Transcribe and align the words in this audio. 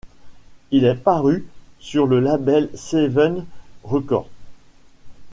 Il 0.71 0.83
est 0.85 0.95
paru 0.95 1.45
sur 1.77 2.07
le 2.07 2.19
label 2.19 2.71
Seventh 2.73 3.45
Records. 3.83 4.27